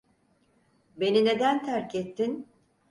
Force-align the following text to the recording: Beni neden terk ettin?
Beni 0.97 1.25
neden 1.25 1.65
terk 1.65 1.95
ettin? 1.95 2.47